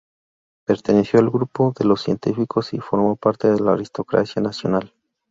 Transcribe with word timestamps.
Perteneció 0.65 1.19
al 1.19 1.29
grupo 1.29 1.75
de 1.77 1.85
Los 1.85 2.01
Científicos 2.01 2.73
y 2.73 2.79
formó 2.79 3.15
parte 3.17 3.51
de 3.51 3.59
la 3.59 3.73
aristocracia 3.73 4.41
nacional. 4.41 4.91